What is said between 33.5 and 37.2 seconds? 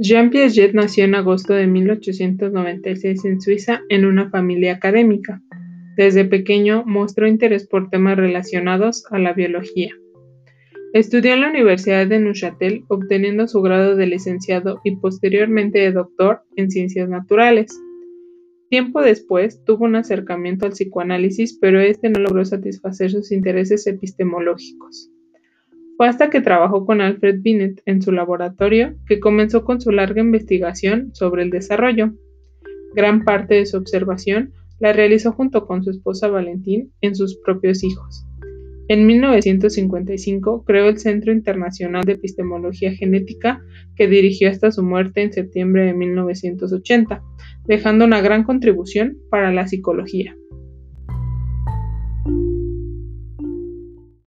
de su observación la realizó junto con su esposa Valentín en